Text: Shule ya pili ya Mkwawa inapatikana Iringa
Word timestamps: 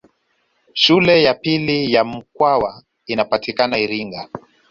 Shule 0.73 1.23
ya 1.23 1.33
pili 1.33 1.93
ya 1.93 2.03
Mkwawa 2.03 2.83
inapatikana 3.05 3.77
Iringa 3.77 4.29